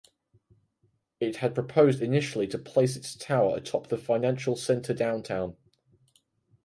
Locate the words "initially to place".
2.01-2.95